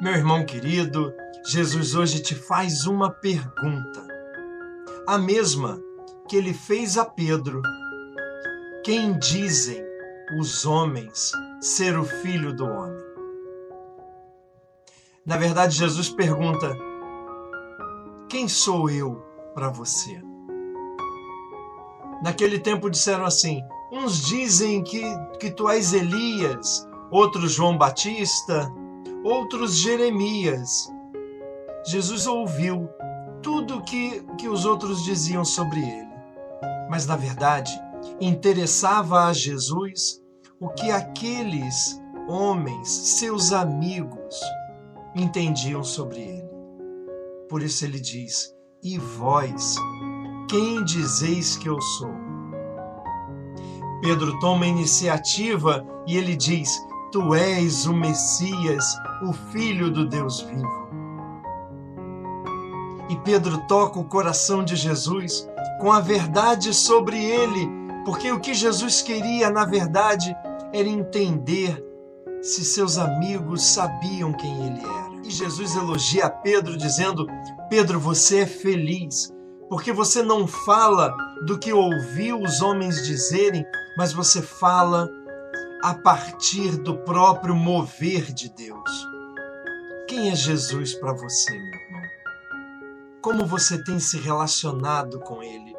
Meu 0.00 0.14
irmão 0.14 0.46
querido, 0.46 1.12
Jesus 1.44 1.94
hoje 1.94 2.22
te 2.22 2.34
faz 2.34 2.86
uma 2.86 3.10
pergunta, 3.10 4.02
a 5.06 5.18
mesma 5.18 5.78
que 6.26 6.36
ele 6.36 6.54
fez 6.54 6.96
a 6.96 7.04
Pedro: 7.04 7.60
Quem 8.82 9.18
dizem 9.18 9.84
os 10.38 10.64
homens 10.64 11.32
ser 11.60 11.98
o 11.98 12.04
filho 12.06 12.56
do 12.56 12.64
homem? 12.64 13.04
Na 15.26 15.36
verdade, 15.36 15.76
Jesus 15.76 16.08
pergunta: 16.08 16.74
Quem 18.26 18.48
sou 18.48 18.88
eu 18.88 19.22
para 19.52 19.68
você? 19.68 20.18
Naquele 22.22 22.58
tempo 22.58 22.88
disseram 22.88 23.26
assim: 23.26 23.62
Uns 23.92 24.22
dizem 24.22 24.82
que, 24.82 25.02
que 25.38 25.50
tu 25.50 25.68
és 25.68 25.92
Elias, 25.92 26.88
outros 27.10 27.52
João 27.52 27.76
Batista, 27.76 28.72
outros 29.24 29.78
Jeremias. 29.78 30.90
Jesus 31.86 32.26
ouviu 32.26 32.88
tudo 33.42 33.82
que, 33.82 34.22
que 34.38 34.48
os 34.48 34.64
outros 34.64 35.02
diziam 35.02 35.44
sobre 35.44 35.80
ele. 35.80 36.10
Mas, 36.88 37.06
na 37.06 37.16
verdade, 37.16 37.72
interessava 38.20 39.26
a 39.26 39.32
Jesus 39.32 40.20
o 40.60 40.68
que 40.68 40.90
aqueles 40.90 42.00
homens, 42.28 42.88
seus 42.88 43.52
amigos, 43.52 44.40
entendiam 45.14 45.82
sobre 45.82 46.20
ele. 46.20 46.50
Por 47.48 47.62
isso 47.62 47.84
ele 47.84 47.98
diz: 47.98 48.54
E 48.82 48.98
vós, 48.98 49.76
quem 50.48 50.84
dizeis 50.84 51.56
que 51.56 51.68
eu 51.68 51.80
sou? 51.80 52.12
Pedro 54.00 54.38
toma 54.38 54.64
a 54.64 54.68
iniciativa 54.68 55.84
e 56.06 56.16
ele 56.16 56.36
diz: 56.36 56.70
Tu 57.12 57.34
és 57.34 57.86
o 57.86 57.92
Messias, 57.92 58.84
o 59.20 59.32
Filho 59.32 59.90
do 59.90 60.06
Deus 60.06 60.42
vivo. 60.42 60.88
E 63.08 63.16
Pedro 63.24 63.58
toca 63.66 63.98
o 63.98 64.04
coração 64.04 64.64
de 64.64 64.76
Jesus 64.76 65.48
com 65.80 65.90
a 65.90 65.98
verdade 65.98 66.72
sobre 66.72 67.20
ele, 67.20 67.68
porque 68.04 68.30
o 68.30 68.38
que 68.38 68.54
Jesus 68.54 69.02
queria, 69.02 69.50
na 69.50 69.64
verdade, 69.64 70.32
era 70.72 70.88
entender 70.88 71.84
se 72.40 72.64
seus 72.64 72.96
amigos 72.96 73.64
sabiam 73.64 74.32
quem 74.32 74.66
ele 74.66 74.80
era. 74.80 75.10
E 75.24 75.30
Jesus 75.30 75.74
elogia 75.74 76.30
Pedro, 76.30 76.76
dizendo: 76.76 77.26
Pedro, 77.68 77.98
você 77.98 78.42
é 78.42 78.46
feliz, 78.46 79.34
porque 79.68 79.92
você 79.92 80.22
não 80.22 80.46
fala 80.46 81.12
do 81.44 81.58
que 81.58 81.72
ouviu 81.72 82.40
os 82.40 82.62
homens 82.62 83.04
dizerem, 83.04 83.64
mas 83.98 84.12
você 84.12 84.40
fala 84.40 85.10
a 85.82 85.94
partir 85.94 86.76
do 86.76 86.98
próprio 86.98 87.54
mover 87.54 88.32
de 88.32 88.50
Deus. 88.50 88.90
Quem 90.08 90.30
é 90.30 90.34
Jesus 90.34 90.94
para 90.94 91.12
você, 91.12 91.52
meu 91.52 91.80
irmão? 91.80 92.02
Como 93.22 93.46
você 93.46 93.82
tem 93.82 93.98
se 93.98 94.18
relacionado 94.18 95.20
com 95.20 95.42
Ele? 95.42 95.74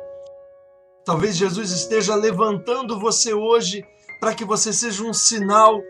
Talvez 1.05 1.35
Jesus 1.35 1.71
esteja 1.71 2.15
levantando 2.15 2.99
você 2.99 3.33
hoje 3.33 3.83
para 4.19 4.33
que 4.33 4.45
você 4.45 4.71
seja 4.71 5.03
um 5.03 5.13
sinal 5.13 5.81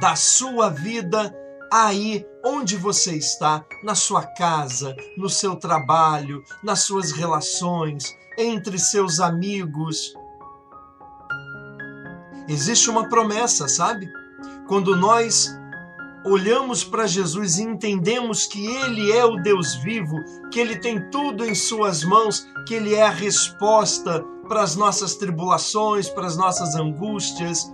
da 0.00 0.16
sua 0.16 0.68
vida 0.68 1.34
aí 1.72 2.26
onde 2.44 2.76
você 2.76 3.14
está, 3.16 3.64
na 3.82 3.94
sua 3.94 4.26
casa, 4.26 4.94
no 5.16 5.28
seu 5.28 5.56
trabalho, 5.56 6.42
nas 6.62 6.80
suas 6.80 7.12
relações, 7.12 8.04
entre 8.36 8.78
seus 8.78 9.20
amigos 9.20 10.14
Existe 12.48 12.90
uma 12.90 13.08
promessa, 13.08 13.68
sabe? 13.68 14.10
Quando 14.66 14.96
nós 14.96 15.58
olhamos 16.24 16.82
para 16.82 17.06
Jesus 17.06 17.58
e 17.58 17.62
entendemos 17.62 18.46
que 18.46 18.66
Ele 18.66 19.12
é 19.12 19.24
o 19.24 19.36
Deus 19.36 19.74
vivo, 19.76 20.16
que 20.50 20.58
Ele 20.58 20.76
tem 20.76 21.10
tudo 21.10 21.44
em 21.44 21.54
Suas 21.54 22.02
mãos, 22.02 22.46
que 22.66 22.74
Ele 22.74 22.94
é 22.94 23.02
a 23.02 23.10
resposta 23.10 24.24
para 24.48 24.62
as 24.62 24.74
nossas 24.76 25.14
tribulações, 25.14 26.08
para 26.08 26.26
as 26.26 26.36
nossas 26.36 26.74
angústias. 26.74 27.72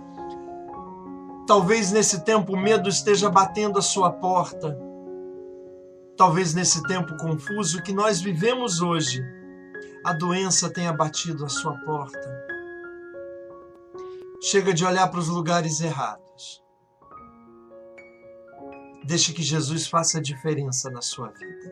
Talvez 1.47 1.91
nesse 1.91 2.23
tempo 2.23 2.53
o 2.53 2.59
medo 2.59 2.89
esteja 2.89 3.29
batendo 3.29 3.79
a 3.79 3.81
sua 3.81 4.11
porta. 4.11 4.77
Talvez 6.17 6.53
nesse 6.53 6.83
tempo 6.83 7.17
confuso 7.17 7.81
que 7.81 7.93
nós 7.93 8.21
vivemos 8.21 8.81
hoje, 8.81 9.23
a 10.05 10.13
doença 10.13 10.69
tenha 10.69 10.93
batido 10.93 11.45
a 11.45 11.49
sua 11.49 11.73
porta. 11.79 12.60
Chega 14.43 14.73
de 14.73 14.83
olhar 14.83 15.07
para 15.07 15.19
os 15.19 15.27
lugares 15.27 15.81
errados. 15.81 16.63
Deixe 19.03 19.33
que 19.33 19.43
Jesus 19.43 19.85
faça 19.85 20.17
a 20.17 20.21
diferença 20.21 20.89
na 20.89 20.99
sua 20.99 21.27
vida. 21.27 21.71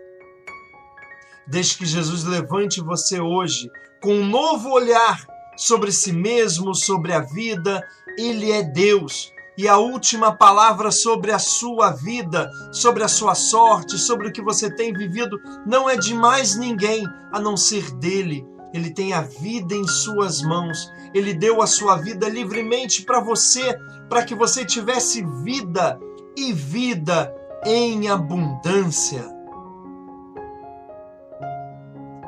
Deixe 1.47 1.75
que 1.75 1.85
Jesus 1.85 2.23
levante 2.25 2.79
você 2.79 3.19
hoje 3.19 3.67
com 4.03 4.13
um 4.13 4.25
novo 4.27 4.69
olhar 4.69 5.25
sobre 5.57 5.91
si 5.91 6.13
mesmo, 6.13 6.75
sobre 6.75 7.11
a 7.11 7.21
vida. 7.21 7.83
Ele 8.15 8.51
é 8.51 8.61
Deus. 8.61 9.33
E 9.57 9.67
a 9.67 9.79
última 9.79 10.37
palavra 10.37 10.91
sobre 10.91 11.31
a 11.31 11.39
sua 11.39 11.89
vida, 11.89 12.51
sobre 12.71 13.03
a 13.03 13.07
sua 13.07 13.33
sorte, 13.33 13.97
sobre 13.97 14.27
o 14.27 14.31
que 14.31 14.43
você 14.43 14.69
tem 14.73 14.93
vivido, 14.93 15.39
não 15.65 15.89
é 15.89 15.97
de 15.97 16.13
mais 16.13 16.55
ninguém 16.55 17.03
a 17.33 17.39
não 17.39 17.57
ser 17.57 17.89
dele. 17.95 18.45
Ele 18.73 18.91
tem 18.91 19.13
a 19.13 19.21
vida 19.21 19.73
em 19.73 19.87
suas 19.87 20.41
mãos. 20.41 20.91
Ele 21.13 21.33
deu 21.33 21.61
a 21.61 21.67
sua 21.67 21.95
vida 21.95 22.29
livremente 22.29 23.03
para 23.03 23.19
você, 23.19 23.77
para 24.07 24.23
que 24.23 24.35
você 24.35 24.65
tivesse 24.65 25.23
vida 25.43 25.99
e 26.37 26.53
vida 26.53 27.33
em 27.65 28.07
abundância. 28.07 29.23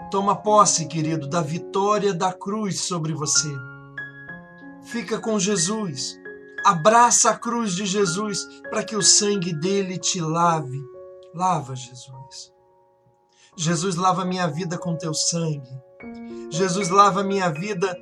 Toma 0.09 0.35
posse, 0.35 0.87
querido, 0.87 1.27
da 1.27 1.41
vitória 1.41 2.13
da 2.13 2.33
cruz 2.33 2.81
sobre 2.81 3.13
você. 3.13 3.49
Fica 4.83 5.19
com 5.19 5.39
Jesus. 5.39 6.19
Abraça 6.65 7.31
a 7.31 7.37
cruz 7.37 7.73
de 7.73 7.85
Jesus 7.85 8.45
para 8.69 8.83
que 8.83 8.95
o 8.95 9.01
sangue 9.01 9.53
dele 9.53 9.97
te 9.97 10.19
lave. 10.19 10.79
Lava, 11.33 11.75
Jesus. 11.75 12.51
Jesus, 13.55 13.95
lava 13.95 14.25
minha 14.25 14.47
vida 14.47 14.77
com 14.77 14.97
teu 14.97 15.13
sangue. 15.13 15.69
Jesus, 16.51 16.89
lava 16.89 17.23
minha 17.23 17.49
vida 17.49 17.97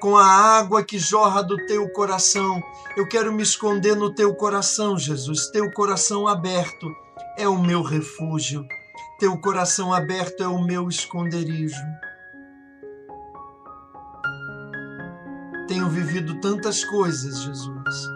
com 0.00 0.16
a 0.16 0.26
água 0.26 0.82
que 0.82 0.98
jorra 0.98 1.42
do 1.42 1.56
teu 1.66 1.86
coração. 1.90 2.62
Eu 2.96 3.06
quero 3.06 3.32
me 3.32 3.42
esconder 3.42 3.94
no 3.94 4.14
teu 4.14 4.34
coração, 4.34 4.98
Jesus. 4.98 5.48
Teu 5.48 5.70
coração 5.70 6.26
aberto 6.26 6.90
é 7.36 7.46
o 7.46 7.58
meu 7.58 7.82
refúgio. 7.82 8.66
Teu 9.18 9.38
coração 9.38 9.92
aberto 9.92 10.42
é 10.42 10.48
o 10.48 10.62
meu 10.64 10.88
esconderijo. 10.88 11.82
Tenho 15.68 15.88
vivido 15.88 16.40
tantas 16.40 16.84
coisas, 16.84 17.42
Jesus. 17.42 18.08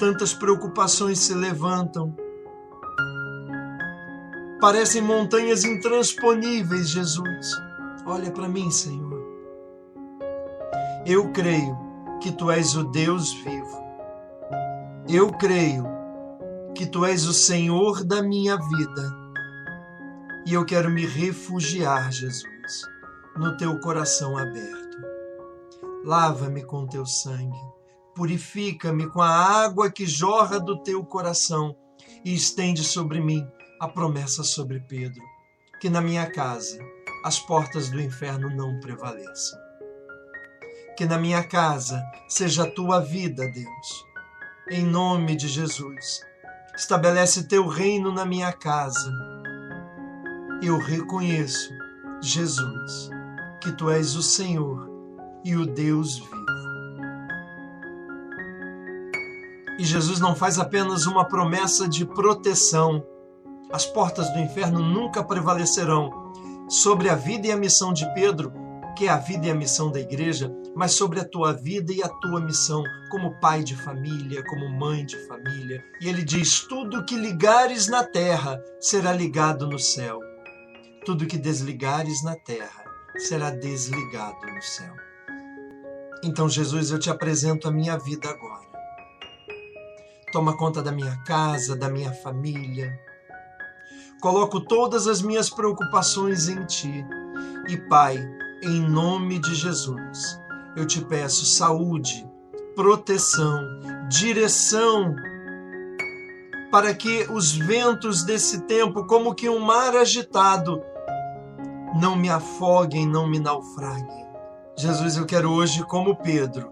Tantas 0.00 0.34
preocupações 0.34 1.20
se 1.20 1.32
levantam. 1.32 2.14
Parecem 4.60 5.00
montanhas 5.00 5.64
intransponíveis, 5.64 6.88
Jesus 6.88 7.65
Olha 8.08 8.30
para 8.30 8.48
mim, 8.48 8.70
Senhor. 8.70 9.20
Eu 11.04 11.32
creio 11.32 11.76
que 12.22 12.30
tu 12.30 12.52
és 12.52 12.76
o 12.76 12.84
Deus 12.84 13.32
vivo. 13.32 13.84
Eu 15.08 15.32
creio 15.32 15.84
que 16.72 16.86
tu 16.86 17.04
és 17.04 17.26
o 17.26 17.32
Senhor 17.32 18.04
da 18.04 18.22
minha 18.22 18.56
vida. 18.56 19.16
E 20.46 20.54
eu 20.54 20.64
quero 20.64 20.88
me 20.88 21.04
refugiar, 21.04 22.12
Jesus, 22.12 22.82
no 23.36 23.56
teu 23.56 23.80
coração 23.80 24.38
aberto. 24.38 24.96
Lava-me 26.04 26.62
com 26.62 26.86
teu 26.86 27.04
sangue, 27.04 27.58
purifica-me 28.14 29.08
com 29.08 29.20
a 29.20 29.28
água 29.28 29.90
que 29.90 30.06
jorra 30.06 30.60
do 30.60 30.80
teu 30.80 31.04
coração 31.04 31.76
e 32.24 32.32
estende 32.32 32.84
sobre 32.84 33.20
mim 33.20 33.44
a 33.80 33.88
promessa 33.88 34.44
sobre 34.44 34.78
Pedro, 34.78 35.22
que 35.80 35.90
na 35.90 36.00
minha 36.00 36.30
casa 36.30 36.78
as 37.26 37.40
portas 37.40 37.88
do 37.88 38.00
inferno 38.00 38.48
não 38.54 38.78
prevaleçam. 38.78 39.58
Que 40.96 41.04
na 41.04 41.18
minha 41.18 41.42
casa 41.42 42.00
seja 42.28 42.62
a 42.62 42.70
tua 42.70 43.00
vida, 43.00 43.42
Deus. 43.50 44.06
Em 44.70 44.86
nome 44.86 45.34
de 45.34 45.48
Jesus, 45.48 46.20
estabelece 46.76 47.48
teu 47.48 47.66
reino 47.66 48.12
na 48.12 48.24
minha 48.24 48.52
casa. 48.52 49.12
Eu 50.62 50.78
reconheço, 50.78 51.68
Jesus, 52.22 53.10
que 53.60 53.72
tu 53.72 53.90
és 53.90 54.14
o 54.14 54.22
Senhor 54.22 54.88
e 55.44 55.56
o 55.56 55.66
Deus 55.66 56.20
vivo. 56.20 56.46
E 59.80 59.84
Jesus 59.84 60.20
não 60.20 60.36
faz 60.36 60.60
apenas 60.60 61.06
uma 61.06 61.24
promessa 61.24 61.88
de 61.88 62.06
proteção. 62.06 63.04
As 63.72 63.84
portas 63.84 64.32
do 64.32 64.38
inferno 64.38 64.78
nunca 64.78 65.24
prevalecerão 65.24 66.26
sobre 66.68 67.08
a 67.08 67.14
vida 67.14 67.46
e 67.46 67.52
a 67.52 67.56
missão 67.56 67.92
de 67.92 68.06
Pedro, 68.14 68.52
que 68.96 69.06
é 69.06 69.10
a 69.10 69.18
vida 69.18 69.46
e 69.46 69.50
a 69.50 69.54
missão 69.54 69.90
da 69.90 70.00
igreja, 70.00 70.50
mas 70.74 70.92
sobre 70.92 71.20
a 71.20 71.24
tua 71.24 71.52
vida 71.52 71.92
e 71.92 72.02
a 72.02 72.08
tua 72.08 72.40
missão 72.40 72.82
como 73.10 73.38
pai 73.40 73.62
de 73.62 73.76
família, 73.76 74.42
como 74.44 74.68
mãe 74.68 75.04
de 75.04 75.16
família. 75.26 75.84
E 76.00 76.08
ele 76.08 76.24
diz: 76.24 76.60
Tudo 76.66 77.04
que 77.04 77.16
ligares 77.16 77.88
na 77.88 78.02
terra 78.02 78.60
será 78.80 79.12
ligado 79.12 79.66
no 79.66 79.78
céu, 79.78 80.18
tudo 81.04 81.26
que 81.26 81.38
desligares 81.38 82.22
na 82.22 82.34
terra 82.34 82.84
será 83.18 83.50
desligado 83.50 84.46
no 84.46 84.62
céu. 84.62 84.94
Então, 86.24 86.48
Jesus, 86.48 86.90
eu 86.90 86.98
te 86.98 87.10
apresento 87.10 87.68
a 87.68 87.70
minha 87.70 87.96
vida 87.98 88.28
agora. 88.28 88.66
Toma 90.32 90.56
conta 90.56 90.82
da 90.82 90.90
minha 90.90 91.16
casa, 91.24 91.76
da 91.76 91.88
minha 91.88 92.12
família. 92.12 92.98
Coloco 94.20 94.60
todas 94.60 95.06
as 95.06 95.20
minhas 95.22 95.50
preocupações 95.50 96.48
em 96.48 96.64
ti. 96.64 97.04
E, 97.68 97.76
Pai, 97.76 98.18
em 98.62 98.80
nome 98.80 99.38
de 99.38 99.54
Jesus, 99.54 100.40
eu 100.76 100.86
te 100.86 101.00
peço 101.04 101.44
saúde, 101.44 102.28
proteção, 102.74 103.60
direção, 104.08 105.14
para 106.70 106.94
que 106.94 107.26
os 107.30 107.52
ventos 107.52 108.22
desse 108.24 108.62
tempo, 108.62 109.06
como 109.06 109.34
que 109.34 109.48
um 109.48 109.60
mar 109.60 109.96
agitado, 109.96 110.82
não 112.00 112.16
me 112.16 112.28
afoguem, 112.28 113.06
não 113.06 113.26
me 113.26 113.38
naufraguem. 113.38 114.26
Jesus, 114.76 115.16
eu 115.16 115.24
quero 115.24 115.50
hoje, 115.50 115.82
como 115.84 116.16
Pedro, 116.16 116.70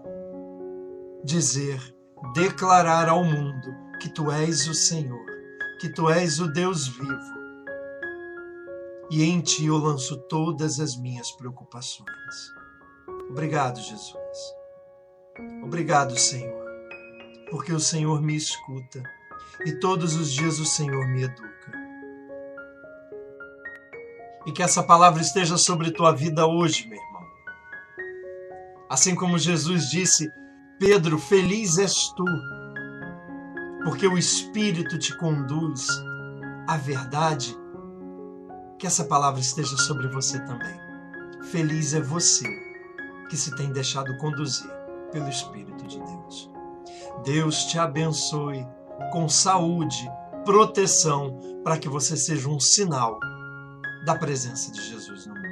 dizer, 1.23 1.81
declarar 2.33 3.09
ao 3.09 3.23
mundo 3.23 3.75
que 3.99 4.09
tu 4.09 4.29
és 4.31 4.67
o 4.67 4.73
Senhor, 4.73 5.25
que 5.79 5.89
tu 5.89 6.09
és 6.09 6.39
o 6.39 6.47
Deus 6.47 6.87
vivo. 6.87 7.45
E 9.11 9.23
em 9.23 9.41
ti 9.41 9.65
eu 9.65 9.77
lanço 9.77 10.17
todas 10.27 10.79
as 10.79 10.95
minhas 10.95 11.31
preocupações. 11.31 12.07
Obrigado, 13.29 13.79
Jesus. 13.79 14.55
Obrigado, 15.63 16.17
Senhor, 16.17 16.65
porque 17.49 17.73
o 17.73 17.79
Senhor 17.79 18.21
me 18.21 18.35
escuta 18.35 19.03
e 19.65 19.73
todos 19.79 20.15
os 20.15 20.31
dias 20.31 20.59
o 20.59 20.65
Senhor 20.65 21.07
me 21.07 21.23
educa. 21.23 21.71
E 24.45 24.51
que 24.51 24.63
essa 24.63 24.83
palavra 24.83 25.21
esteja 25.21 25.57
sobre 25.57 25.91
tua 25.91 26.11
vida 26.11 26.45
hoje, 26.45 26.87
meu 26.87 26.99
irmão 26.99 27.15
Assim 28.89 29.15
como 29.15 29.37
Jesus 29.37 29.89
disse, 29.89 30.31
Pedro, 30.79 31.17
feliz 31.17 31.77
és 31.77 32.09
tu, 32.15 32.23
porque 33.85 34.07
o 34.07 34.17
Espírito 34.17 34.97
te 34.97 35.15
conduz 35.15 35.87
à 36.67 36.75
verdade. 36.75 37.55
Que 38.79 38.87
essa 38.87 39.05
palavra 39.05 39.39
esteja 39.39 39.77
sobre 39.77 40.07
você 40.07 40.39
também. 40.39 40.75
Feliz 41.51 41.93
é 41.93 42.01
você 42.01 42.49
que 43.29 43.37
se 43.37 43.55
tem 43.55 43.71
deixado 43.71 44.17
conduzir 44.17 44.69
pelo 45.11 45.29
Espírito 45.29 45.85
de 45.85 45.99
Deus. 45.99 46.51
Deus 47.23 47.65
te 47.65 47.77
abençoe 47.77 48.65
com 49.11 49.29
saúde, 49.29 50.09
proteção, 50.43 51.39
para 51.63 51.77
que 51.77 51.87
você 51.87 52.17
seja 52.17 52.49
um 52.49 52.59
sinal 52.59 53.19
da 54.03 54.15
presença 54.15 54.71
de 54.71 54.81
Jesus 54.81 55.27
no 55.27 55.35
mundo. 55.35 55.45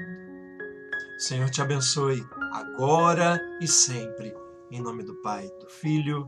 O 1.17 1.21
Senhor 1.21 1.49
te 1.51 1.61
abençoe 1.61 2.25
agora 2.51 3.39
e 3.61 3.67
sempre. 3.67 4.35
Em 4.71 4.81
nome 4.81 5.03
do 5.03 5.13
Pai, 5.21 5.47
do 5.59 5.69
Filho 5.69 6.27